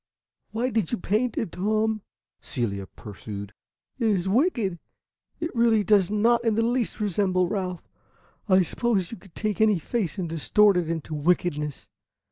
"Why 0.49 0.71
did 0.71 0.91
you 0.91 0.97
paint 0.97 1.37
it, 1.37 1.51
Tom?" 1.51 2.01
Celia 2.39 2.87
pursued. 2.87 3.53
"It 3.99 4.07
is 4.07 4.27
wicked. 4.27 4.79
It 5.39 5.55
really 5.55 5.83
does 5.83 6.09
not 6.09 6.43
in 6.43 6.55
the 6.55 6.63
least 6.63 6.99
resemble 6.99 7.47
Ralph. 7.47 7.87
I 8.49 8.63
suppose 8.63 9.11
you 9.11 9.17
could 9.17 9.35
take 9.35 9.61
any 9.61 9.77
face 9.77 10.17
and 10.17 10.27
distort 10.27 10.75
it 10.75 10.89
into 10.89 11.13
wickedness. 11.13 11.87